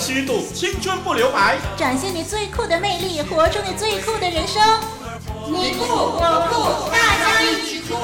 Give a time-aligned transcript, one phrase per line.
[0.00, 4.62] 虚度，青春不留白，展现你最酷的魅力，活出你最酷的人生。
[5.46, 7.94] 你酷我酷，大家一起酷！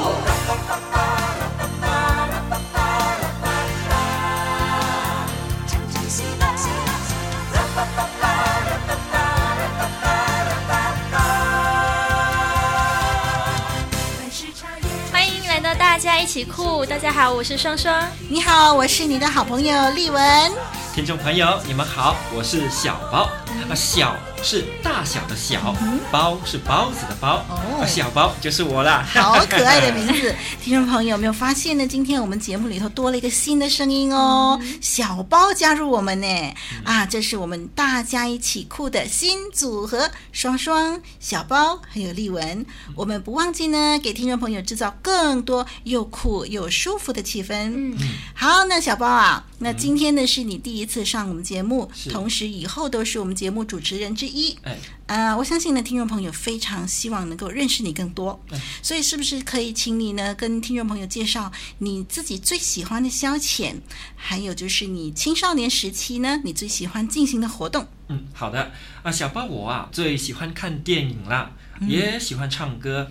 [15.10, 16.84] 欢迎来到大家一起酷！
[16.84, 18.06] 大家好，我是双双。
[18.28, 20.75] 你好，我是你的好朋友丽文。
[20.96, 23.28] 听众朋友，你们好，我是小包。
[23.68, 24.16] 啊，小
[24.48, 25.74] 是大小的小，
[26.08, 29.04] 包是包子的包，哦，小包就是我啦。
[29.12, 31.84] 好可爱的名字， 听众朋友有没有发现呢？
[31.84, 36.54] 今天我们节目里头多了一个新的声音哦，小包加入我们呢。
[36.84, 42.64] 啊，这是我们大家一起酷的新组合，双双、小包还有丽文。
[42.94, 47.72] 我们不忘记呢，给听众朋友制造更多又酷又舒服的气氛。
[47.74, 47.98] 嗯，
[48.32, 54.72] 好，那小包啊，那今天呢是你第一次上我们节目，同时以后都是我们节目主持人之一，哎，
[55.06, 63.74] 啊、呃，我相信呢，听众朋友非常希望能够认识你更多，哎，所以是不是可以请你呢，跟听众朋友介绍你自己最喜欢的消遣，
[64.16, 67.86] 还有就是你青少年时期呢，你最喜欢进行的活动？
[68.08, 71.50] 嗯，好的，啊，小包我啊最喜欢看电影啦，
[71.80, 73.10] 也喜欢唱歌。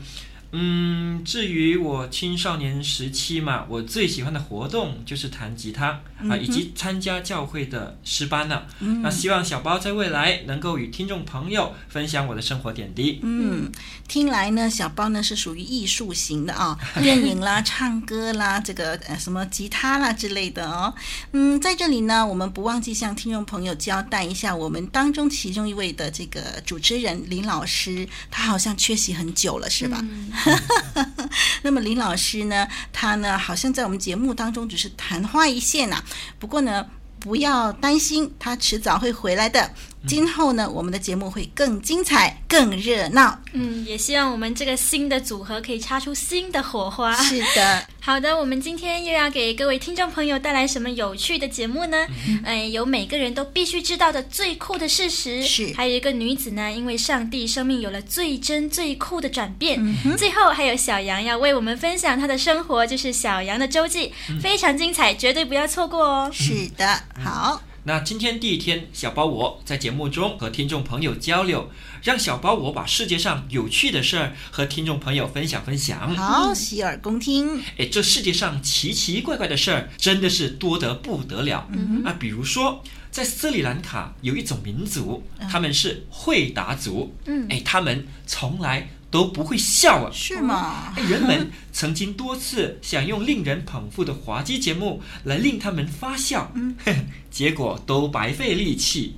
[0.52, 9.02] 嗯嗯，至于我青少年时期嘛，我最喜欢的活动就是弹吉他、嗯、啊，以及参加教会的诗班呢、嗯。
[9.02, 13.20] 那希望小包在未来能够与听众朋友分享我的生活点滴。
[13.24, 13.72] 嗯，
[14.08, 20.94] 听来呢，小包呢是属于艺术型的啊， 电影啦、唱歌啦，这个呃什么吉他啦之类的哦。
[21.32, 30.00] 嗯，在这里呢，我们不忘记向听众朋友交代一下，我们当中其中一位的这个主持人林老师，他好像缺席很久了，是吧？
[30.02, 30.32] 嗯
[31.64, 32.68] 那么林老师呢？
[32.94, 36.04] 他呢，好像在我们节目当中只是昙花一现呐、
[36.40, 36.86] 不过呢，
[37.20, 39.72] 不要担心，他迟早会回来的。
[40.08, 43.40] 今后呢，我们的节目会更精彩、更热闹。
[43.54, 47.16] 嗯，也希望我们这个新的组合可以擦出新的火花。
[47.16, 51.98] 是的， 好的，我们今天又要给各位听众朋友带来什么有趣的节目呢？
[52.28, 55.42] 嗯，哎，有每个人都必须知道的最酷的事实。
[55.44, 59.80] 是，还有一个女子呢，因为上帝生命有了最真最酷的转变。
[59.80, 66.30] 嗯，最后还有小杨要为我们分享她的生活，就是小杨的周记，嗯，非常精彩，绝对不要错过哦。
[66.34, 67.62] 是的，好。
[67.88, 71.70] 那今天第一天，小包我在节目中和听众朋友交流，
[72.02, 76.16] 让小包我把世界上有趣的事儿和听众朋友分享分享。
[76.16, 77.62] 好，洗耳恭听。
[77.78, 81.68] 哎，这世界上奇奇怪怪的事儿真的是多得不得了。
[81.72, 82.82] 嗯啊，比如说
[83.12, 87.16] 在斯里兰卡有一种民族，他们是会达族。
[87.26, 90.12] 嗯，哎，他们从来都不会笑啊。
[90.12, 90.94] 是吗？
[91.08, 96.52] 人们曾经多次想用令人捧腹的滑稽节目来令他们发笑。
[96.54, 96.76] 嗯。
[97.36, 99.18] 结果都白费力气。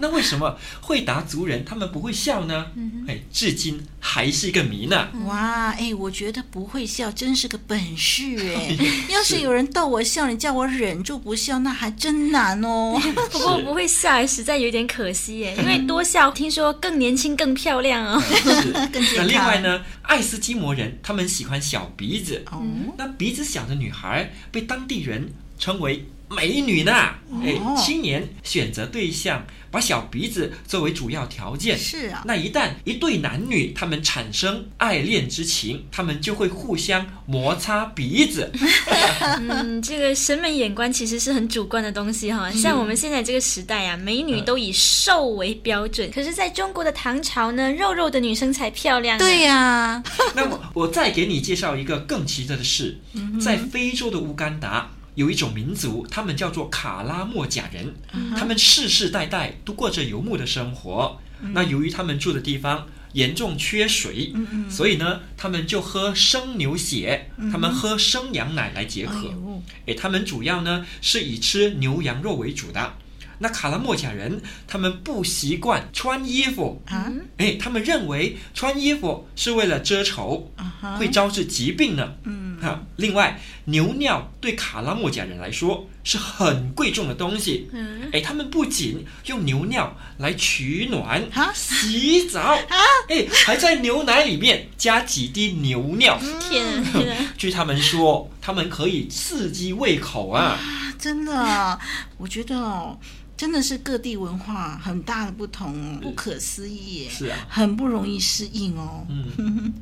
[0.00, 2.66] 那为什么会达族人他们不会笑呢？
[3.06, 5.06] 哎，至今还是一个谜呢。
[5.24, 8.24] 哇，哎，我觉得不会笑真是个本事
[8.56, 8.76] 哎。
[9.08, 13.00] 要是有人逗我笑，你叫我忍住不笑，那还真难哦。
[13.30, 18.20] 不过不会笑实在有点可惜耶，因为多笑听说更年轻、更漂亮哦。
[19.16, 22.44] 那另外呢，爱斯基摩人他们喜欢小鼻子。
[22.50, 22.62] 哦。
[22.96, 26.06] 那鼻子小的女孩被当地人称为。
[26.28, 26.92] 美女呢？
[27.42, 31.78] 哎，青年选择对象，把小鼻子作为主要条件。
[31.78, 38.50] 是啊，那一旦一对男女他们产生爱恋之情，他们就会互相摩擦鼻子。
[39.40, 42.50] 嗯，这个审美眼光其实是很主观的东西哈。
[42.50, 46.10] 像我们现在这个时代啊，美女都以瘦为标准。
[46.10, 49.18] 可是在中国的唐朝呢，肉肉的女生才漂亮。
[49.18, 50.02] 对呀。
[50.34, 52.98] 那么我再给你介绍一个更奇特的事，
[53.40, 54.90] 在非洲的乌干达。
[55.18, 57.92] 有一种民族，他们叫做卡拉莫贾人，
[58.36, 61.20] 他们世世代代都过着游牧的生活。
[61.52, 64.32] 那由于他们住的地方严重缺水，
[64.70, 69.34] 所以呢，他们就喝生牛血，他们喝生羊奶来解渴。
[69.86, 72.94] 诶，他们主要呢是以吃牛羊肉为主的。
[73.38, 80.52] 那卡拉莫贾人他们不习惯穿衣服啊，哎，他们认为穿衣服是为了遮丑，
[80.98, 82.12] 会招致疾病呢。
[82.24, 82.82] 嗯，哈。
[82.96, 87.68] 另外，牛尿对卡拉莫贾人来说是很贵重的东西。
[87.72, 91.22] 嗯，哎，他们不仅用牛尿来取暖、
[91.54, 92.76] 洗澡啊，
[93.08, 96.18] 哎，还在牛奶里面加几滴牛尿。
[96.40, 97.02] 天啊！
[97.38, 100.58] 据他们说，他们可以刺激胃口啊。
[100.98, 101.78] 真的，
[102.16, 102.98] 我觉得哦。
[103.38, 109.06] 真的是各地文化很大的不同，不可思议，是啊，很不容易适应哦。
[109.08, 109.72] 嗯，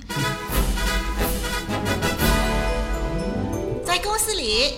[3.83, 4.75] 在公司里，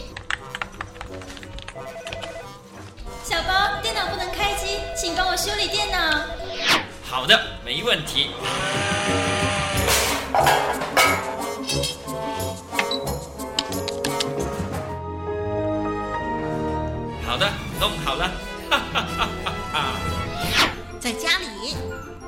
[3.24, 3.82] 小包。
[3.82, 6.24] 电脑不能开机，请帮我修理电脑。
[7.02, 8.30] 好的，没问题。
[17.26, 18.30] 好的，弄好了。
[18.70, 20.00] 哈哈哈哈哈。
[21.00, 21.76] 在家里，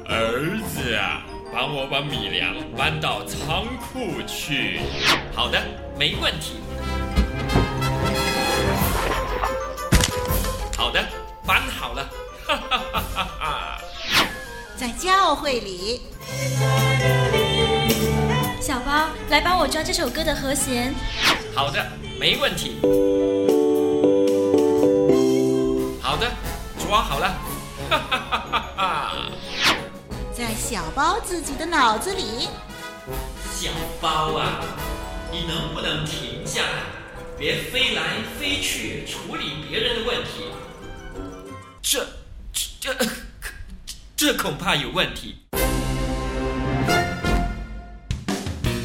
[0.07, 1.23] 儿子啊，
[1.53, 4.81] 帮我把米粮搬到仓库去。
[5.35, 5.61] 好的，
[5.99, 6.57] 没问题。
[10.77, 11.05] 好的，
[11.47, 12.09] 搬好了。
[12.47, 13.81] 哈哈哈哈哈。
[14.77, 16.01] 在教会里，
[18.61, 20.95] 小包，来帮我抓这首歌的和弦。
[21.55, 21.87] 好的，
[22.19, 22.81] 没问题。
[26.11, 26.29] 好的，
[26.77, 27.29] 抓好了。
[27.89, 29.13] 哈哈哈哈哈。
[30.37, 32.49] 在小包自己的脑子里，
[33.55, 33.71] 小
[34.01, 34.59] 包啊，
[35.31, 36.83] 你能不能停下来，
[37.39, 38.03] 别飞来
[38.37, 40.51] 飞去处理别人的问题？
[41.81, 42.05] 这、
[42.53, 43.07] 这、这、
[44.35, 45.37] 这恐怕有问题。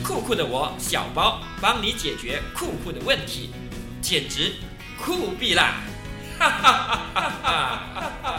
[0.04, 3.50] 酷酷的我，小包，帮你解决酷酷的问题，
[4.00, 4.54] 简直
[5.04, 5.82] 酷毙啦！
[6.40, 6.74] ha ha
[7.16, 7.56] ha ha
[7.96, 8.35] ha ha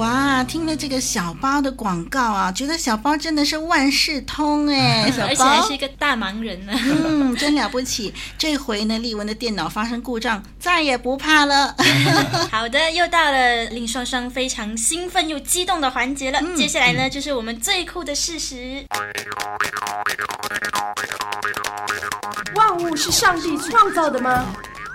[0.00, 6.72] 哇，听了这个小包的广告啊，觉得小包真的是万事通哎， 小包而且还是一个大忙人呢。
[6.74, 8.14] 嗯，真了不起。
[8.38, 11.76] 这回呢，丽文的电脑发生故障，再也不怕了。
[12.50, 16.38] 好的，又到了令双双非常兴奋又激动的环节了。
[16.40, 18.82] 嗯、接下来呢，嗯、就是我们最酷的事实。
[22.54, 24.46] 万物是上帝创造的吗？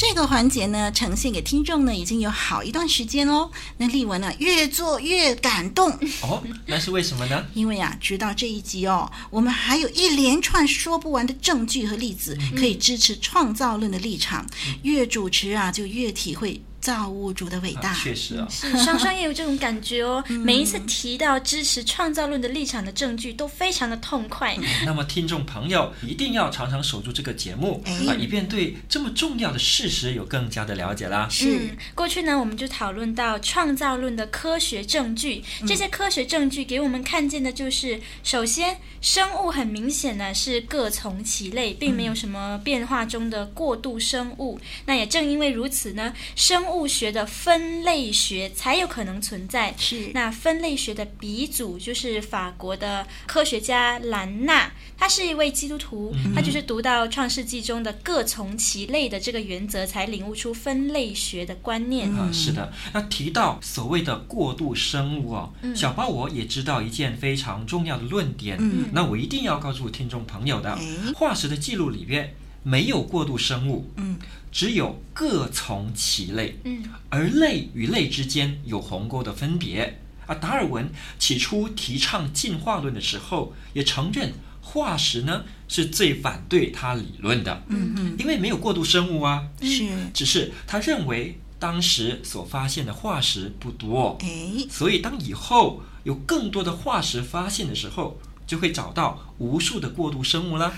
[0.00, 3.50] 这个环节呢，呈现给听众呢，已经有好一段时间喽。
[3.76, 5.90] 那丽文呢，越做越感动
[6.22, 7.44] 哦，那是为什么呢？
[7.52, 14.46] 因为啊，直到这一集哦，我们还有一连串说不完的证据和例子，可以支持创造论的立场。
[14.66, 16.62] 嗯、越主持啊，就越体会。
[16.80, 20.24] 造物主的伟大，啊、确实啊，是双双也有这种感觉哦。
[20.28, 24.56] 每一次提到支持创造论的立场的证据，都非常的痛快。
[24.56, 31.28] 嗯、那么，听众朋友一定要常常守住这个节目，哎、啊，以便对这么重要的事实有更加的了解啦。
[31.30, 44.58] 是，嗯、过去呢，我们就讨论到创造论的科学证据，这些科学证据给我们看见的就是，首先，生物很明显呢是各从其类，并没有什么变化中的过渡生物。
[44.62, 49.74] 嗯、那也正因为如此呢，生物学的分类学才有可能存在。
[49.76, 62.10] 是，那分类学的鼻祖就是法国的科学家兰纳，他是一位基督徒，嗯、他就是读到创世纪中的各从其类的这个原则，才领悟出分类学的观念。
[62.16, 62.72] 嗯，是的。
[62.92, 68.56] 那提到所谓的过渡生物哦，嗯、小包我也知道一件非常重要的论点。
[68.60, 73.90] 嗯，那我一定要告诉听众朋友的，嗯、化石的记录里边没有过渡生物。
[73.96, 74.18] 嗯。
[74.52, 80.00] 只有各从其类，嗯，而类与类之间有鸿沟的分别。
[80.26, 80.34] 啊。
[80.34, 98.18] 达尔文起初提倡进化论的时候，也承认化石呢是最反对他理论的，嗯嗯，因为没有过渡生物啊，是，只是他认为当时所发现的化石不多，哎，所以当以后有更多的化石发现的时候，
[98.50, 100.74] 就会找到无数的过渡生物了。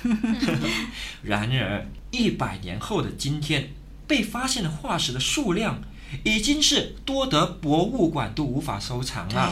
[1.24, 3.70] 然而，一百年后的今天，
[4.06, 5.80] 被发现的化石的数量
[6.22, 9.50] 已经是多得博物馆都无法收藏了。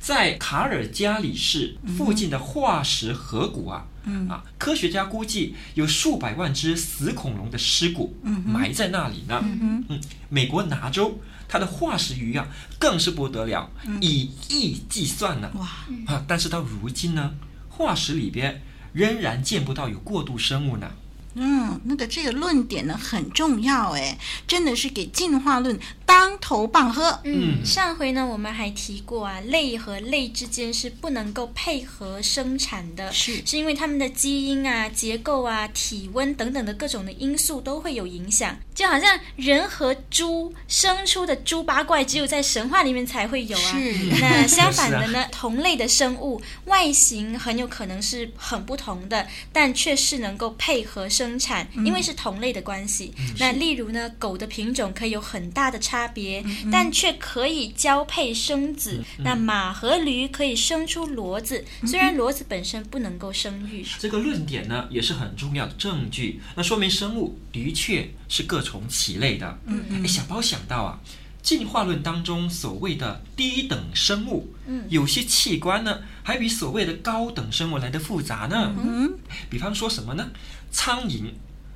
[0.00, 9.38] 在卡尔加里市附近的化石河谷啊，嗯、啊，科学家估计有数百万只死恐龙的尸骨埋在那里呢。
[9.44, 12.48] 嗯，嗯，美国拿州它的化石鱼啊，
[12.80, 15.48] 更是不得了，以亿计算呢。
[15.54, 15.68] 哇，
[16.12, 17.32] 啊，但是到如今呢？
[17.80, 18.60] 化石里边
[18.92, 20.92] 仍然见不到有过渡生物呢。
[21.34, 24.18] 嗯，那个这个论点呢很重要哎，
[24.48, 27.20] 真的是给进化论当头棒喝。
[27.22, 38.58] 嗯，上回呢我们还提过啊，类和类之间是不能够配合生产的，是是因为它们的基因啊、结构啊、体温等等的各种的因素都会有影响。
[38.74, 43.78] 就好像人和猪生出的猪八怪，只有在神话里面才会有啊。
[43.78, 43.94] 是。
[44.20, 51.19] 那 相反的呢，同类的生物外形很有可能是很不同的，但却是能够配合生。
[51.20, 53.12] 生产，因为是同类的关系。
[53.18, 59.04] 嗯、那例如呢，狗的品种可以有很大的差别，嗯、但却可以交配生子。
[59.18, 63.84] 嗯、那马和驴可以生出骡子，嗯、虽然骡子本身不能够生育。
[63.98, 66.40] 这个论点呢，也是很重要的证据。
[66.56, 69.58] 那说明生物的确是各从其类的。
[69.66, 70.08] 嗯嗯。
[70.08, 70.98] 小包想到啊。
[71.42, 78.74] 进化论当中所谓的低等生物，嗯，有些器官呢，还比所谓的高等生物来得复杂呢。
[78.76, 79.10] 嗯，
[79.48, 80.28] 比方说什么呢？
[80.70, 81.24] 苍蝇，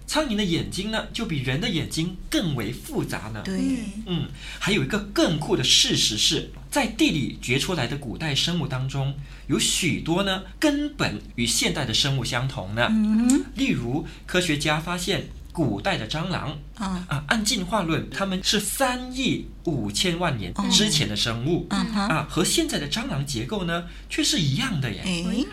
[0.07, 3.43] 苍蝇的眼睛呢，就比人的眼睛更为复杂呢。
[3.45, 3.57] 对，
[4.07, 9.15] 嗯，还有一个更酷的事实是，在地里掘出来的古代生物当中，
[9.47, 12.87] 有许多呢，根本与现代的生物相同呢。
[12.91, 15.29] 嗯，例如科学家发现。
[15.55, 25.01] 古代的蟑螂啊啊，按进化论，它们是三亿五千万年之前的生物、哦、啊，和现在的蟑螂结构呢，却是一样的耶。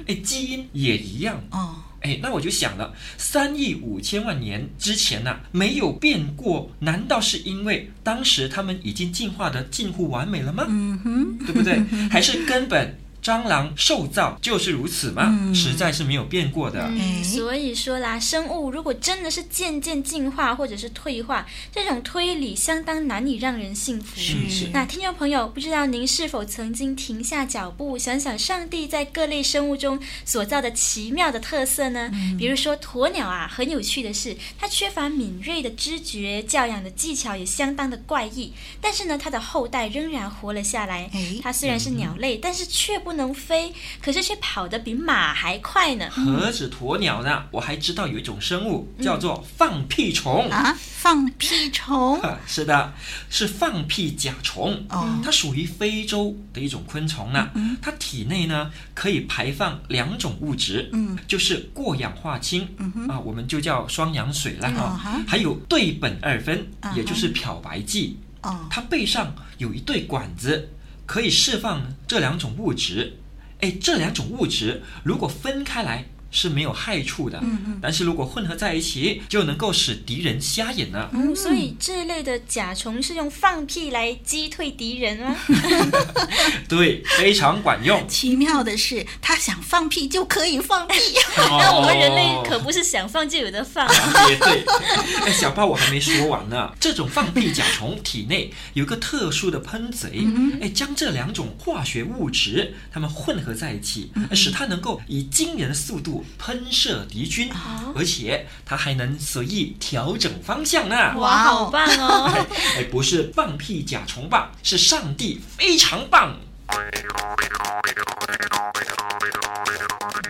[0.07, 1.75] 哎，基因也一样哦。
[2.01, 10.65] 哎，那我就想了，三亿五千万年之前呢、啊，没有变过，难道是因为当时他们已经进化的近乎完美了吗？
[10.67, 11.79] 嗯哼，对不对？
[12.10, 12.98] 还是根本？
[13.22, 15.28] 蟑螂受造就是如此嘛？
[15.30, 16.88] 嗯、实在是没有变过的。
[16.90, 24.20] 嗯、所以说啦，生物如果真的是渐渐进化或者是退化，这种推理相当难以让人信服。
[24.20, 24.70] 是是。
[24.74, 32.10] 那听众朋友，不知道您是否曾经停下脚步，想想上帝在各类生物中所造的奇妙的特色呢？
[32.12, 38.51] 嗯、比如说鸵鸟啊，很有趣的是，它缺乏敏锐的知觉，教养的技巧也相当的怪异，
[38.82, 41.08] 但是呢，它的后代仍然活了下来。
[41.44, 43.11] 它虽然是鸟类，嗯、但是却不。
[43.12, 46.10] 不能飞，可是却跑得比马还快呢。
[46.10, 47.44] 何止鸵鸟呢？
[47.51, 50.77] 我还知道有一种生物叫做放屁虫、嗯、啊！
[50.80, 52.22] 放屁虫？
[52.48, 52.94] 是的，
[53.30, 54.82] 是放屁甲虫。
[54.88, 57.50] 哦，它属于非洲的一种昆虫呢。
[57.53, 65.01] 嗯、它体内呢可以排放两种物质，嗯，就是过氧化氢，嗯啊，我们就叫双氧水了哈。
[65.06, 66.65] 嗯、还有对苯二酚，
[66.96, 68.18] 也就是漂白剂。
[68.44, 70.70] 哦，它背上有一对管子。
[71.12, 73.18] 可以释放这两种物质，
[73.60, 81.09] 哎，这两种物质如果分开来，是没有害处的，嗯嗯，但是如果混合在一起，就能够使敌人瞎眼了。
[81.13, 85.35] 嗯，所以这类的甲虫是用放屁来击退敌人吗？
[86.69, 88.07] 对，非常管用。
[88.07, 90.95] 奇妙的是，它想放屁就可以放屁。
[91.38, 93.88] 那我们人类可不是想放就有的放。
[94.29, 94.63] 也对。
[95.25, 96.71] 哎，小包我还没说完呢。
[96.79, 100.25] 这种放屁甲虫体内有个特殊的喷嘴，
[100.61, 106.21] 哎，将这两种化学物质它们混合在一起，使它能够以惊人的速度。
[106.38, 107.51] 喷射敌军，
[107.96, 111.13] 而且它还能随意调整方向呢！
[111.18, 112.32] 哇，好棒哦！
[112.78, 116.36] 哎，不是放屁甲虫棒，是上帝非常棒。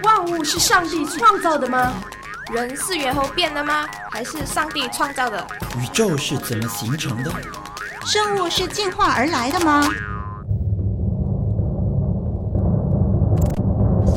[0.03, 1.93] 万物是上帝创造的吗？
[2.51, 3.87] 人是猿猴变的吗？
[4.11, 5.47] 还是上帝创造的？
[5.79, 7.31] 宇宙是怎么形成的？
[8.05, 9.87] 生物是进化而来的吗？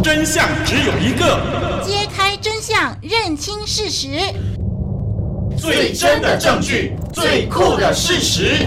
[0.05, 1.41] 真相只有一个，
[1.83, 4.21] 揭开真相，认清事实，
[5.57, 8.67] 最真的证据，最酷的事实。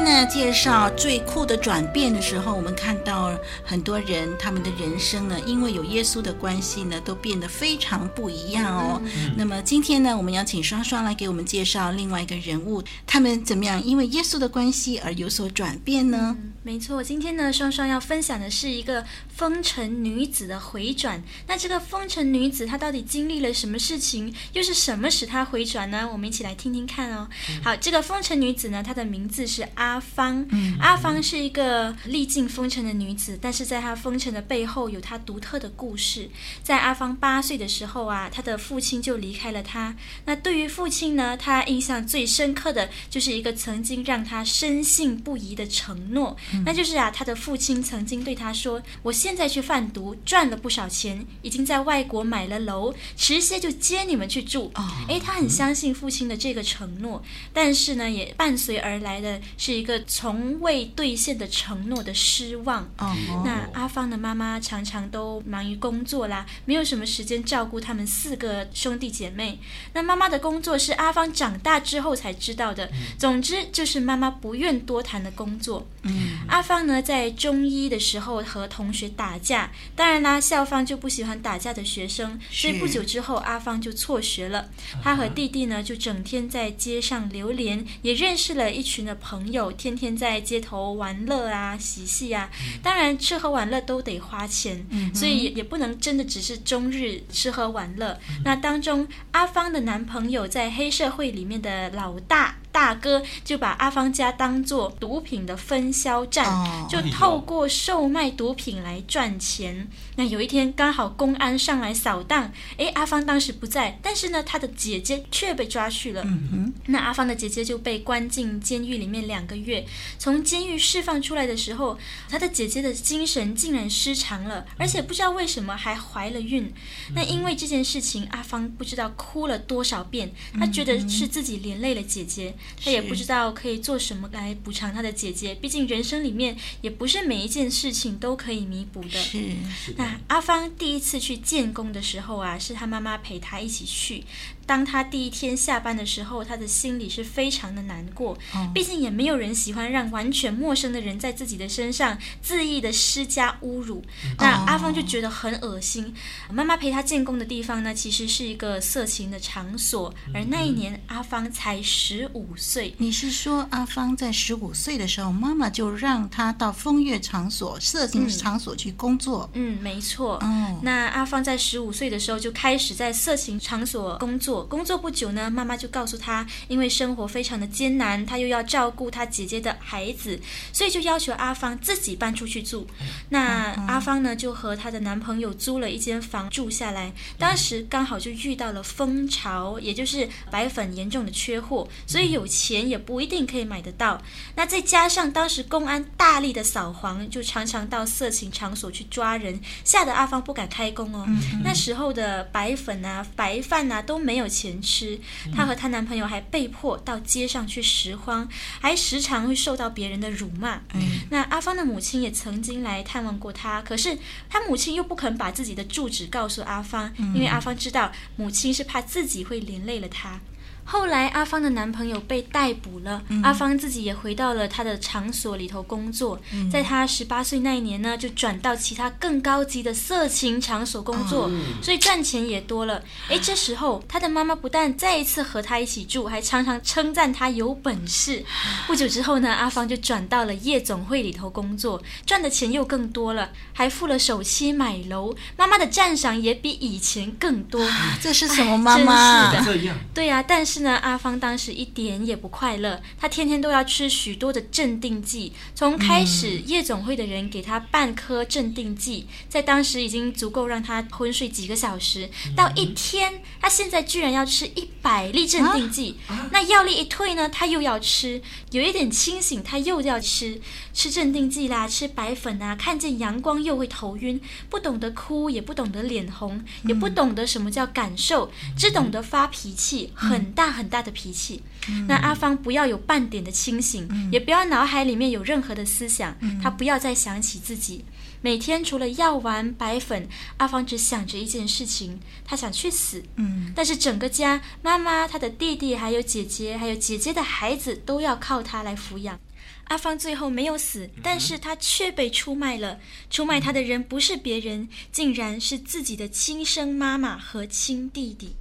[0.00, 9.00] 期呢，介绍最酷的转变的时候，我们看到很多人他们的人生呢，因为有耶稣的关系呢，都变得非常不一样哦。
[9.04, 16.36] 嗯、那么今天呢，我们要请双双来给我们介绍另外一个人物，他们怎么样因为耶稣的关系而有所转变呢？
[16.38, 21.22] 嗯、没错，今天呢，双双要分享的是一个风尘女子的回转。
[21.46, 24.34] 那这个风尘女子她到底经历了什么事情？
[24.52, 26.08] 又是什么使她回转呢？
[26.10, 27.28] 我们一起来听听看哦。
[27.50, 29.20] 嗯、好，这个风尘女子呢，她的名。
[29.30, 30.46] 字是阿芳。
[30.50, 36.28] 嗯、阿芳是一个历尽风尘的女子，但是在她风尘的背后有她独特的故事。
[36.62, 39.94] 在阿芳八岁的时候啊，她的父亲就离开了她。
[40.24, 62.82] 那对于父亲呢，她印象最深刻的就是一个曾经让她深信不疑的承诺，嗯、那就是啊，她的父亲曾经对她说：“我现在去贩毒，赚了不少钱，已经在外国买了楼，迟些就接你们去住。”哦，诶，她很相信父亲的这个承诺，但是呢，也伴随而来的是一个从未兑现的承诺的失望。
[62.98, 69.58] 哦，那阿芳的妈妈常常都忙于工作啦，没有什么时间照顾他们四个兄弟姐妹。
[69.94, 72.90] 那妈妈的工作是阿芳长大之后才知道的。
[73.18, 75.86] 总之，就是妈妈不愿多谈的工作。
[76.02, 84.68] 嗯，阿芳呢，在中一的时候和同学打架，当然啦，校方就不喜欢打架的学生，所以不久之后，阿芳就辍学了。
[85.02, 92.50] 他和弟弟呢，就整天在街上流连，也认识了一群的朋友，天天在街头玩乐啊、嬉戏啊。
[92.82, 94.84] 当然，吃喝玩乐都得花钱，
[95.14, 98.18] 所以也不能真的只是终日吃喝玩乐。
[98.44, 102.56] 那当中，阿芳的男朋友在黑社会里面的老大。
[102.72, 109.88] 大哥就把阿芳家当做毒品的分销站，哦、就透过售卖毒品来赚钱。
[110.16, 116.22] 那有一天刚好公安上来扫荡，诶，阿芳当时不在，但是呢，他的姐姐却被抓去了。
[116.24, 119.84] 嗯，那阿芳的姐姐就被关进监狱里面两个月。
[120.18, 121.98] 从监狱释放出来的时候，
[122.28, 126.72] 她的姐姐的精神竟然失常了，而且不知道为什么还怀了孕。
[127.14, 132.54] 那因为这件事情，阿芳不知道哭了多少遍，她觉得是自己连累了姐姐。
[132.82, 139.10] 他也不知道可以做什么来补偿他的姐姐，毕竟人生里面也不是每一件事情都可以弥补的。
[139.10, 139.54] 是，
[139.96, 144.24] 那阿芳第一次去建工的时候啊，是他妈妈陪他一起去。
[144.70, 148.38] 当他第一天下班的时候，他的心里是非常的难过。
[148.72, 154.00] 毕竟也没有人喜欢让完全陌生的人在自己的身上恣意的施加侮辱。
[154.38, 156.14] 那阿芳就觉得很恶心。
[156.52, 160.14] 妈妈陪他建工的地方呢，其实是一个色情的场所。
[160.32, 162.94] 而那一年阿芳才十五岁。
[162.98, 169.50] 你是说阿芳在十五岁的时候，妈妈就让他到风月场所、色情场所去工作？
[169.54, 170.36] 嗯，嗯，没错。
[170.36, 174.59] 哦，那阿芳在十五岁的时候就开始在色情场所工作。
[174.64, 180.38] 工作不久呢，妈妈就告诉他，因为生活非常的艰难，他又要照顾他姐姐的孩子，
[180.72, 182.86] 所以就要求阿芳自己搬出去住。
[183.28, 187.12] 那阿芳呢，就和她的男朋友租了一间房住下来。
[187.38, 194.20] 当时刚好就遇到了风潮，也就是白粉严重的缺货，所以有钱也不一定可以买得到。
[194.54, 201.26] 那再加上当时公安大力的扫黄，就常常到色情场所去抓人，吓得阿芳不敢开工哦。
[201.64, 205.18] 那时候的白粉啊、白饭啊都没有钱吃，
[205.54, 208.48] 她和她男朋友还被迫到街上去拾荒，
[208.80, 210.76] 还时常会受到别人的辱骂。
[210.94, 220.40] 嗯，那阿芳的母亲也曾经来探望过她，可是她母亲又不肯把自己的住址告诉阿芳，因为阿芳知道母亲是怕自己会连累了她。
[220.84, 223.22] 后来，阿芳的男朋友被逮捕了。
[223.28, 226.40] 嗯、阿芳自己也回到了她的场所里头工作。
[226.52, 233.00] 嗯、在她十八岁那一年呢，就转到其他更高级的色情场所工作，哦、所以赚钱也多了。
[233.28, 238.44] 哎，这时候她的妈妈不但再一次和她一起住，还常常称赞她有本事。
[238.88, 245.36] 不久之后呢，阿芳就转到了夜总会里头工作，赚的钱又更多了，还付了首期买楼。
[245.56, 247.80] 妈妈的赞赏也比以前更多。
[247.80, 249.52] 啊、这是什么妈妈？
[249.52, 250.79] 真是的，对呀、啊，但是。
[250.82, 255.52] 那阿芳当时一点也不快乐，她天天都要吃许多的镇定剂。
[255.74, 266.16] 从开始夜总会的人给她半颗镇定剂，在当时已经足够让她昏睡几个小时，到一天，她现在居然要吃一百粒镇定剂。
[266.50, 268.40] 那药力一退呢，她又要吃；
[268.70, 270.60] 有一点清醒，她又要吃。
[270.92, 281.62] 吃镇定剂啦，吃白粉啊，看见阳光又会头晕，不懂得哭，也不懂得脸红，也不懂得什么叫感受，只懂得发脾气，很大很大的脾气。
[282.06, 288.04] 那阿芳不要有半点的清醒，也不要脑海里面有任何的思想，她不要再想起自己。
[288.42, 293.22] 每天除了药丸、白粉，阿芳只想着一件事情，她想去死。
[293.36, 299.40] 嗯，但是整个家，妈妈、她的弟弟、还有姐姐、还有姐姐的孩子，都要靠她来抚养。
[299.84, 302.98] 阿芳最后没有死，但是她却被出卖了。
[303.30, 308.56] 出卖她的人不是别人，竟然是自己的亲生妈妈和亲弟弟。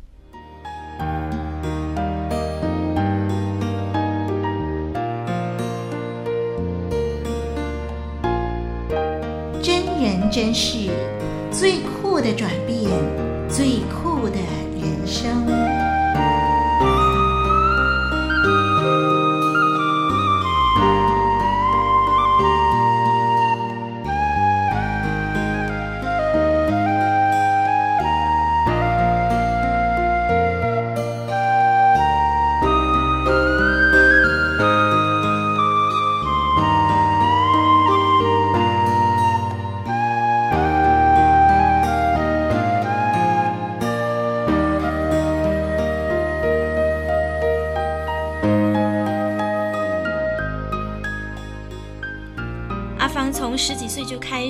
[10.31, 10.89] 真是，
[11.51, 12.83] 最酷的转变，
[13.49, 14.37] 最酷的
[14.79, 15.68] 人生。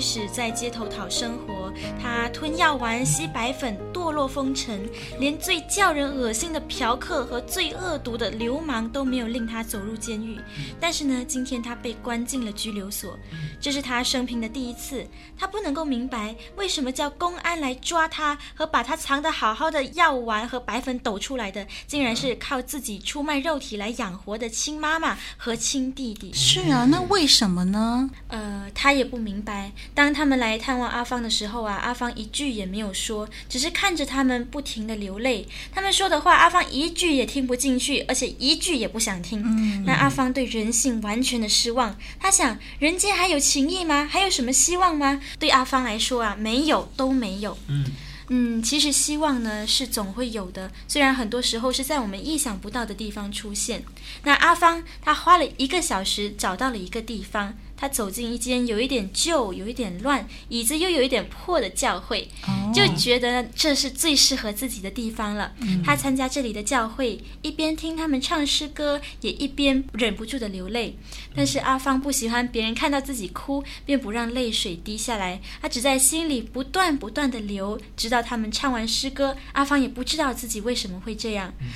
[0.10, 1.72] 始在街头讨生活。
[2.02, 10.40] 他吞药丸、吸白粉，堕落风尘，连最叫人恶心的嫖客和最恶毒的流氓都没有令他走入监狱。
[10.80, 13.16] 但是呢，今天他被关进了拘留所，
[13.62, 15.06] 这是他生平的第一次。
[15.38, 26.34] 他不能够明白为什么叫公安来抓他和把他藏得好好的药丸和白粉抖出来的，竟然是靠自己出卖肉体来养活的亲妈妈和亲弟弟。
[26.34, 28.10] 是啊，那为什么呢？
[28.28, 29.72] 呃，他也不明白。
[30.00, 35.46] 当他们来探望阿芳的时候啊，阿芳一句也没有说，只是看着他们不停的流泪。
[35.74, 39.44] 他们说的话，阿芳一句也听不进去，而且一句也不想听。
[39.44, 41.98] 嗯，那阿芳对人性完全的失望。
[42.18, 44.08] 他想，人间还有情义吗？
[44.10, 45.20] 还有什么希望吗？
[45.38, 47.58] 对阿芳来说啊，没有，都没有。
[47.68, 47.86] 嗯。
[48.32, 53.84] 嗯，其实希望呢是总会有的，虽然很多时候是在我们意想不到的地方出现。
[54.24, 57.56] 那阿芳她花了一个小时找到了一个地方。
[57.80, 62.28] 他走进一间有一点旧、有一点乱、椅子又有一点破的教会，
[62.74, 65.54] 就觉得这是最适合自己的地方了。
[65.86, 70.98] 他参加这里的教会，一边听他们唱诗歌，也一边忍不住的流泪。
[71.34, 75.40] 但是阿芳不喜欢别人看到自己哭，便不让泪水滴下来。
[75.62, 81.54] 他只在心里不断不断的流，直到他们唱完诗歌，阿芳也不知道自己为什么会这样。
[81.62, 81.68] 嗯、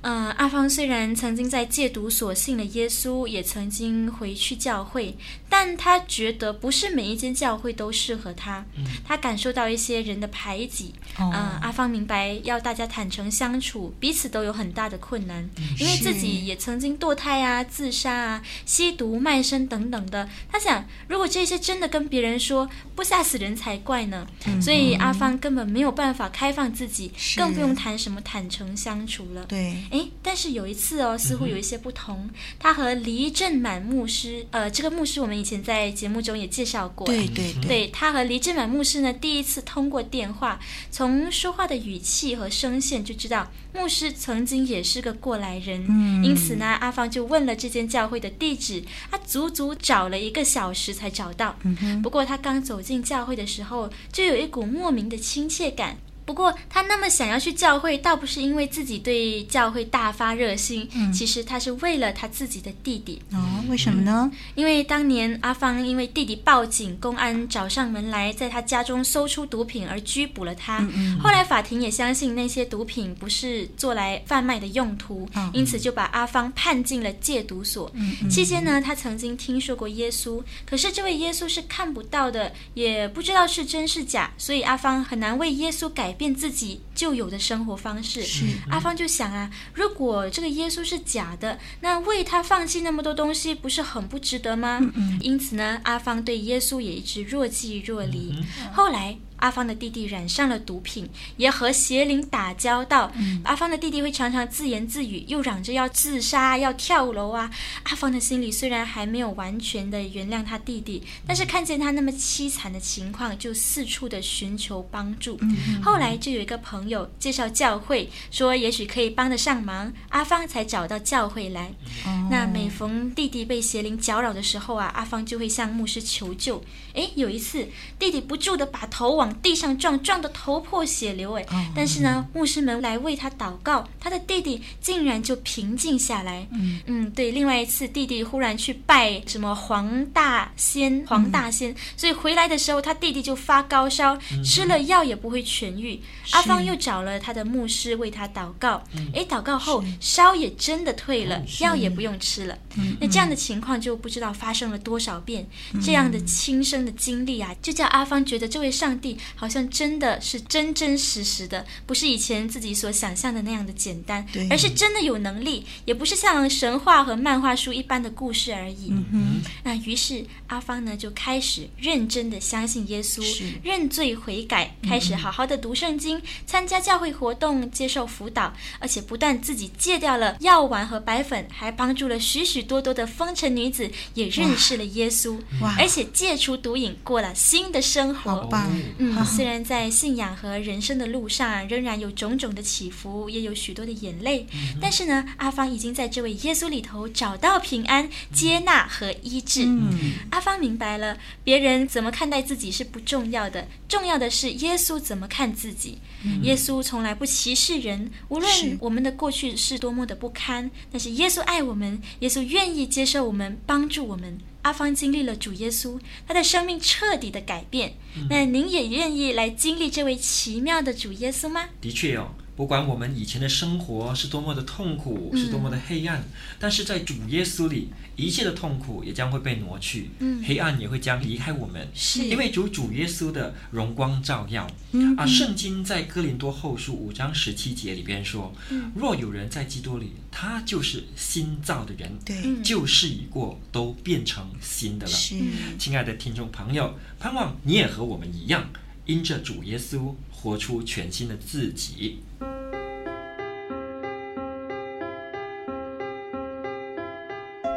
[0.00, 5.16] 呃，阿芳虽然曾经在戒毒所信了耶稣，也曾经回去教会，
[5.48, 8.64] 但他觉得不是每一间教会都适合他。
[9.04, 10.94] 他感受到一些人的排挤。
[11.18, 15.48] 嗯、呃，阿芳明白要大家坦诚相处，彼此都有很大的困难，
[15.80, 20.28] 因为自己也曾经堕胎啊、自杀啊、吸毒、卖身等等的。
[20.48, 24.26] 他想，如果这些真的跟别人说，不吓死人才怪呢。
[24.62, 29.44] 所以阿芳根本没有办法开放自己，更不用谈什么坦诚相处了。
[29.46, 29.76] 对。
[29.90, 32.16] 诶，但是有一次哦，似乎有一些不同。
[32.24, 37.06] 嗯、他和黎正满牧师，呃，这个牧师我们以前在节目中也介绍过。
[37.06, 40.58] 对对对，对他和黎正满牧师呢，第一次通过电话，
[40.90, 45.84] 从说话的语气和声线就知道牧师曾经也是个过来人。
[45.88, 51.56] 嗯，因此呢，阿芳就问了这间教会的地址，他足足找了一个小时才找到。
[51.62, 55.96] 嗯哼，不过他刚走进教会的时候，就有一股莫名的亲切感。
[56.28, 63.18] 不过，他那么想要去教会，倒不是因为自己对教会大发热心，嗯、其实他是为了他自己的弟弟。
[63.32, 64.30] 哦，为什么呢？
[64.54, 70.80] 因为当年阿芳因为弟弟报警，公安找上门来，在他家中搜出毒品而拘捕了他。
[70.80, 77.90] 嗯嗯、后来法庭也相信那些毒品不是做来贩卖的用途，哦、因此就把阿芳判进了戒毒所。
[77.94, 88.22] 嗯嗯、期间呢，他曾经听说过耶稣，可是这位耶稣是看不到的，也不知道是真是假，所以阿芳很难为耶稣改变自己旧有的生活方式。
[88.22, 94.78] 是阿芳就想啊，如果这个耶稣是假的，那为他放弃那么多东西，不是很不值得吗？
[94.82, 98.34] 嗯嗯，因此呢，阿芳对耶稣也一直若即若离。
[98.72, 99.16] 后来。
[99.38, 103.10] 阿芳的弟弟染上了毒品，也和邪灵打交道。
[103.16, 107.50] 嗯、阿芳的弟弟会常常自言自语，又嚷着要自杀、要跳楼啊。
[107.84, 115.38] 阿芳的心里虽然还没有完全的原谅他弟弟，但是看见他那么凄惨的情况，就四处的寻求帮助。
[115.40, 119.92] 嗯、后来就有一个朋友介绍教会，说也许可以帮得上忙。
[120.10, 121.72] 阿芳才找到教会来。
[122.04, 126.62] 哦、那每逢弟弟被邪灵搅扰的时候啊，阿芳就会向牧师求救。
[126.94, 131.34] 诶，有一次弟弟不住的把头往地上撞，撞得头破血流。
[131.34, 136.46] 哎，但是呢，牧师们来为他祷告，他的弟弟竟然就平静下来。
[136.52, 137.30] 嗯嗯，对。
[137.30, 146.00] 另外一次，弟弟忽然去拜什么黄大仙，黄大仙，所以回来的时候，他弟弟就发高烧，吃了药也不会痊愈。
[146.30, 148.82] 阿芳又找了他的牧师为他祷告，
[149.14, 152.56] 哎，祷告后烧也真的退了，药也不用吃了。
[153.00, 155.46] 那这样的情况就不知道发生了多少遍，
[155.82, 159.17] 这样的亲身的经历啊，就叫阿芳觉得这位上帝。
[159.34, 168.92] 好像真的是真真实实的，不是以前自己所想象的那样的简单，而是真的有能力，也不是像神话和漫画书一般的故事而已。
[169.12, 173.22] 嗯，那于是阿芳呢就开始认真的相信耶稣，
[173.62, 185.76] 认罪悔改，开始好好的读圣经，嗯、参加教会活动，接受辅导，而且不但自己戒掉了药丸和白粉，还帮助了许许多多的风尘女子也认识了耶稣，哇。
[185.78, 188.30] 而且戒除毒瘾，过了新的生活。
[188.30, 188.68] 好棒，
[189.16, 189.24] 嗯。
[189.24, 199.64] 虽然在信仰和人生的路上仍然有种种的起伏，也有许多的眼泪，嗯、但是呢，阿芳已经在这位耶稣里头找到平安、接纳和医治。
[199.64, 199.90] 嗯、
[200.30, 205.98] 阿芳明白了，别人怎么看待自己是不重要的，重要的是耶稣怎么看自己。
[206.24, 214.38] 嗯、耶稣从来不歧视人，无论我们的过去是多么的不堪，但是耶稣爱我们，耶稣愿意接受我们，帮助我们。
[214.68, 217.94] 阿芳经历了主耶稣，他的生命彻底的改变。
[218.28, 221.70] 那您也愿意来经历这位奇妙的主耶稣吗？
[221.80, 222.34] 的确哦。
[222.58, 226.24] 不管我们以前的生活是多么的痛苦，是多么的黑暗，嗯、
[226.58, 231.86] 但是在主耶稣里，一切的痛苦也将会被挪去，嗯、黑暗也会将离开我们。
[231.94, 234.68] 是，因为主主耶稣的荣光照耀。
[234.90, 245.36] 嗯、啊，圣经在哥林多后书五章十七节里边说：“嗯、若有人在基督里，他就是新造的人，对，旧事已过，都变成新的了。”是，
[245.78, 248.68] 亲爱的听众朋友，盼望你也和我们一样，
[249.06, 250.12] 因着主耶稣。
[250.40, 252.20] 活出全新的自己。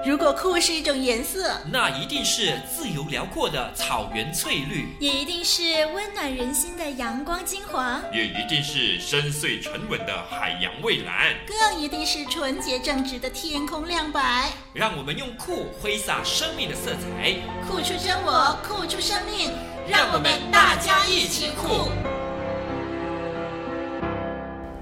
[0.04, 14.50] 如果酷是一种颜色，那一定是自由辽阔的草原翠绿，也一定是温暖人心的阳光金黄，也一定是深邃沉稳的海洋蔚蓝，更一定是纯洁正直的天空亮白。
[14.74, 17.36] 让我们用酷挥洒生命的色彩，
[17.70, 19.52] 酷出真我，酷出生命。
[19.88, 21.90] 让我们大家一起酷。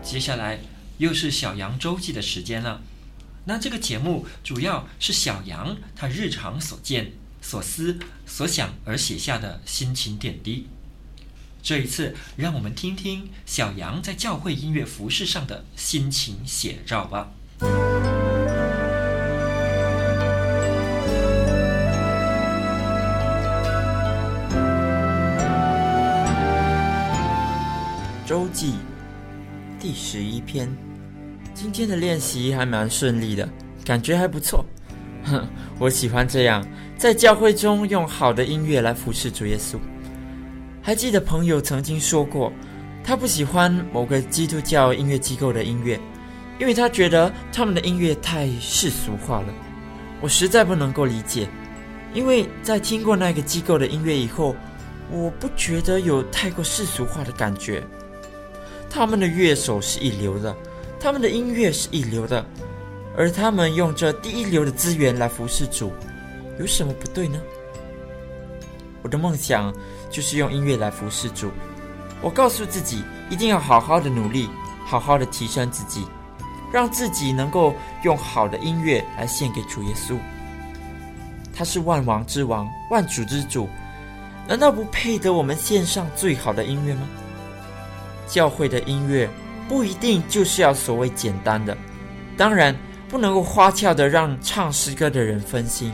[0.02, 0.60] 接下来
[0.98, 2.80] 又是小羊周记的时间了。
[3.46, 10.68] 那这个节目主要是小杨他日常所见、所思、所想而写下的心情点滴。
[11.62, 17.32] 这一次，让我们听听小杨在教会音乐服饰上的心情写照吧。
[28.28, 28.74] 周记。
[29.82, 30.70] 第十一篇，
[31.62, 33.48] 今天的练习还蛮顺利的，
[33.84, 34.64] 感觉还不错。
[35.26, 35.46] 哼，
[35.78, 36.66] 我喜欢这样，
[36.98, 39.76] 在教会中用好的音乐来服侍主耶稣。
[40.82, 42.50] 还记得朋友曾经说过，
[43.04, 46.00] 他不喜欢某个基督教音乐机构的音乐，
[46.62, 49.54] 因为他觉得他们的音乐太世俗化了。
[50.22, 51.46] 我实在不能够理解，
[52.14, 54.56] 因为在听过那个机构的音乐以后，
[55.12, 57.84] 我不觉得有太过世俗化的感觉。
[58.90, 60.56] 他们的乐手是一流的，
[61.00, 62.46] 他们的音乐是一流的，
[63.16, 65.92] 而他们用这第一流的资源来服侍主，
[66.60, 67.40] 有什么不对呢？
[69.02, 69.74] 我的梦想
[70.12, 71.50] 就是用音乐来服侍主。
[72.22, 74.50] 我告诉自己，一定要好好的努力，
[74.86, 76.06] 好好的提升自己，
[76.74, 80.18] 让自己能够用好的音乐来献给主耶稣。
[81.56, 83.70] 他是万王之王，万主之主，
[84.46, 87.08] 难道不配得我们献上最好的音乐吗？
[88.28, 89.30] 教会的音乐
[89.70, 91.78] 不一定就是要所谓简单的，
[92.36, 92.76] 当然
[93.08, 95.94] 不能够花俏的让唱诗歌的人分心。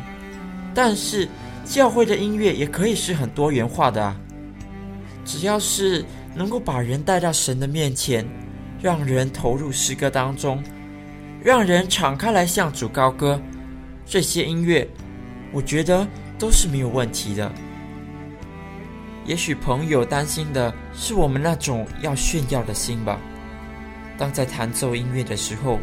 [0.73, 1.27] 但是
[1.65, 4.15] 教会的音乐也可以是很多元化的啊，
[5.25, 8.25] 只要是能够把人带到神的面前，
[8.81, 10.63] 让人投入诗歌当中，
[11.43, 13.39] 让人敞开来向主高歌，
[14.05, 14.87] 这些音乐，
[15.51, 16.07] 我觉得
[16.39, 17.51] 都是没有问题的。
[19.25, 23.19] 也许朋友担心的是我们那种要炫耀的心吧。
[24.17, 25.79] 当在弹奏音乐的时候，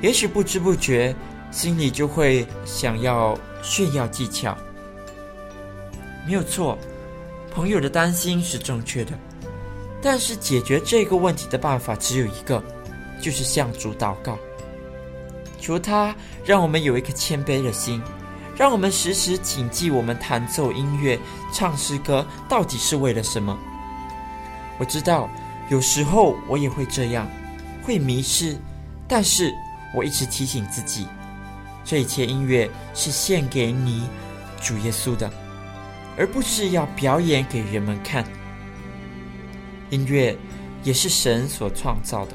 [0.00, 1.14] 也许不知不觉
[1.50, 4.56] 心里就会想要炫耀技巧。
[6.26, 6.78] 没有错，
[7.52, 9.12] 朋友的担心是正确的。
[10.02, 12.62] 但是解决这个问题的办法只有一个，
[13.20, 14.38] 就是向主祷告，
[15.58, 18.02] 求他让我们有一颗谦卑的心。
[18.56, 21.18] 让我们时时谨记，我们弹奏音乐、
[21.52, 23.58] 唱诗歌到底是为了什么？
[24.78, 25.28] 我知道
[25.70, 27.26] 有时候我也会这样，
[27.84, 28.56] 会迷失。
[29.06, 29.52] 但是
[29.94, 31.06] 我一直提醒自己，
[31.84, 34.08] 这一切音乐是献给你，
[34.60, 35.30] 主耶稣的，
[36.16, 38.24] 而不是要表演给人们看。
[39.90, 40.36] 音乐
[40.82, 42.32] 也是神所创造的，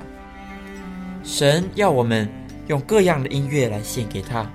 [1.23, 2.29] 神要我们
[2.67, 4.49] 用各样的音乐来献给他。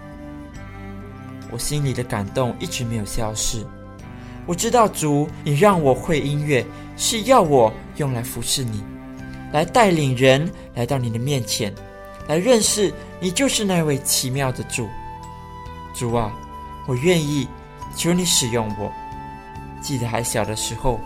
[1.50, 3.66] 我心里的感动一直没有消失。
[4.46, 6.64] 我知道主，你让我会音乐，
[6.96, 8.82] 是要我用来服侍你，
[9.54, 11.72] 来带领人来到你的面前，
[12.26, 14.88] 来认识你就是那位奇妙的主。
[15.94, 16.32] 主啊，
[16.88, 17.46] 我愿意，
[17.94, 18.92] 求你使用我。
[19.80, 21.00] 记得还小的时候，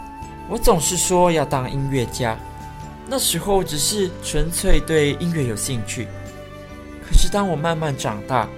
[0.48, 2.38] 我总是说要当音乐家，
[3.06, 6.08] 那时候只是纯粹对音乐有兴趣。
[7.06, 8.48] 可是当我慢慢长大，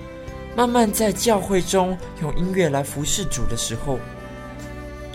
[0.55, 3.99] 慢慢在教会中用音乐来服侍主的时候，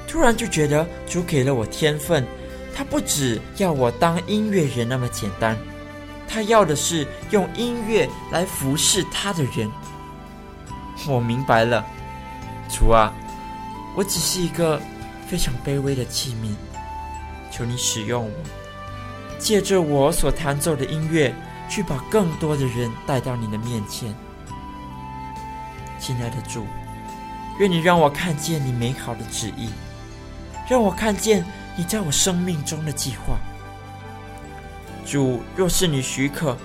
[0.06, 2.28] 突然就觉得主给了我天分，
[2.76, 5.58] 他不只要我当音乐人那么简单，
[6.28, 9.72] 他要的是用音乐来服侍他的人。
[11.08, 11.86] 我明白了，
[12.70, 13.14] 主啊，
[13.96, 14.82] 我只是一个
[15.26, 16.54] 非常卑微的器皿，
[17.50, 21.34] 求你使用我，借着我所弹奏的音乐，
[21.70, 24.14] 去把更多的人带到你的面前。
[25.98, 26.66] 亲爱的主，
[27.58, 29.70] 愿你让我看见你美好的旨意，
[30.70, 31.46] 让我看见
[31.78, 33.38] 你在我生命中的计划。
[35.06, 36.58] 主，若是你许可，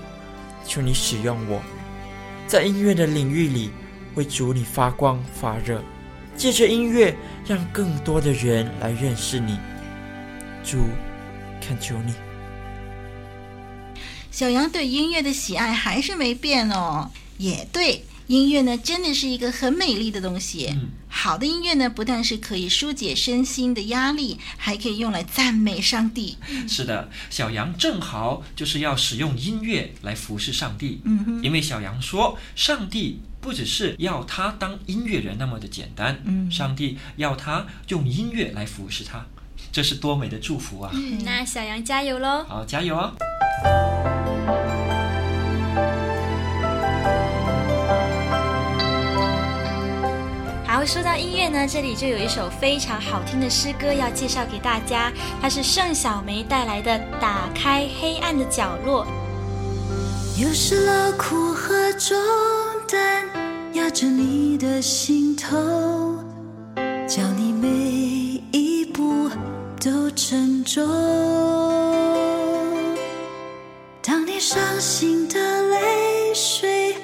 [0.67, 1.61] 求你使用我，
[2.47, 3.71] 在音乐的领域里
[4.15, 5.83] 为主你发光发热，
[6.37, 7.15] 借着音乐
[7.47, 9.59] 让更多的人来认识你。
[10.65, 10.79] 主，
[11.61, 12.15] 恳求你。
[14.31, 18.05] 小羊对音乐的喜爱还是没变哦，也对。
[18.31, 20.69] 音乐呢，真的是一个很美丽的东西。
[20.71, 26.39] 嗯，好的音乐呢，不但是可以疏解身心的压力，还可以用来赞美上帝。
[26.69, 31.01] 是的，小羊正好就是要使用音乐来服侍上帝。
[31.05, 39.27] 嗯哼，因为小羊说，上帝不只是要他当音乐人那么的简单，嗯，上帝要他用音乐来服侍他，
[39.73, 40.93] 这是多美的祝福啊！
[40.95, 42.45] 嗯，那小羊加油喽！
[42.45, 43.13] 好，加油哦！
[50.81, 59.07] 好，说到音乐呢，这里就有一首非常好听的诗歌要介绍给大家，它是盛小梅带来的《打开黑暗的角落》。
[60.43, 62.17] 有时劳苦和重
[62.89, 63.29] 担
[63.75, 65.55] 压着你的心头，
[67.07, 67.69] 叫你每
[68.51, 69.29] 一步
[69.85, 70.83] 都沉重。
[74.01, 76.95] 当你伤心的泪水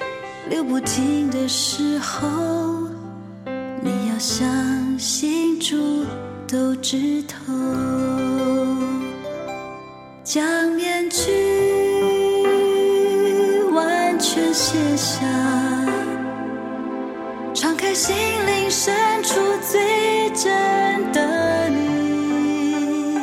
[0.49, 2.27] 流不停的时候。
[3.87, 4.45] 你要相
[4.99, 6.03] 信主
[6.45, 7.53] 都知透，
[10.25, 11.31] 将面具
[13.71, 15.21] 完全卸下，
[17.53, 18.13] 敞开心
[18.45, 19.39] 灵深处
[19.71, 20.51] 最真
[21.13, 23.15] 的你，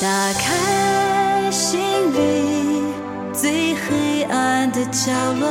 [0.00, 1.78] 打开心
[2.14, 2.82] 里
[3.34, 5.46] 最黑暗的角落，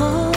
[0.00, 0.29] 时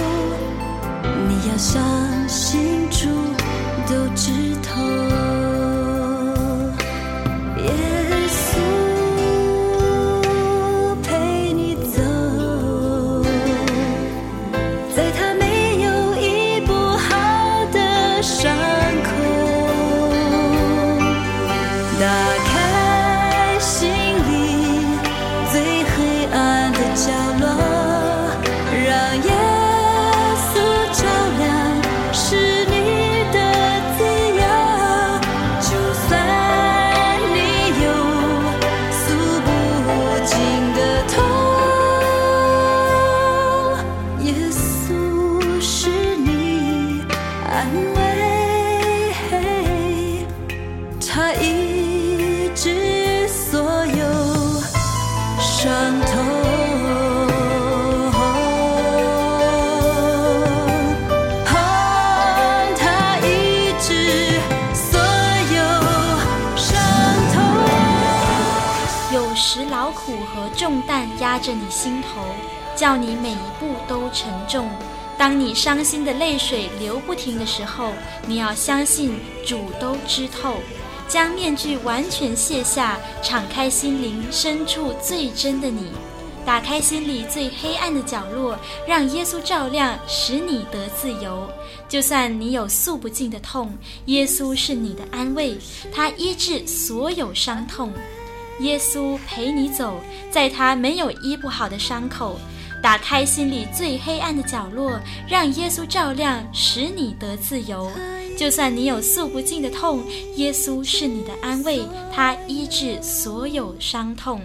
[70.64, 72.22] 重担压着你心头，
[72.74, 74.70] 叫你每一步都沉重。
[75.18, 77.92] 当你伤心的泪水流不停的时候，
[78.26, 80.56] 你要相信主都知透。
[81.06, 85.92] 将面具完全卸下，敞开心灵深处最真的你，
[86.46, 88.58] 打开心里最黑暗的角落，
[88.88, 91.46] 让耶稣照亮，使你得自由。
[91.90, 93.74] 就算你有诉不尽的痛，
[94.06, 95.58] 耶稣是你的安慰，
[95.94, 97.92] 他医治所有伤痛。
[98.60, 100.00] 耶稣陪你走，
[100.30, 102.40] 在他没有医不好的伤口，
[102.82, 107.92] 打开心里最黑暗的角落，让耶稣照亮，使你得自由。
[108.38, 110.04] 就算你有诉不尽的痛，
[110.36, 111.82] 耶稣是你的安慰，
[112.14, 114.42] 他医治所有伤痛。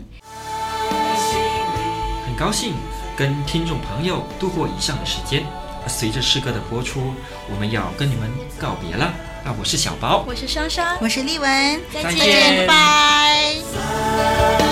[2.26, 2.74] 很高兴
[3.16, 5.44] 跟听众朋友度过以上的时间，
[5.88, 7.14] 随着诗歌的播出，
[7.50, 8.30] 我们要跟你们
[8.60, 9.06] 告别了。
[9.44, 14.67] 啊，我是小包，我是双双，我是丽文，再见，再见，拜。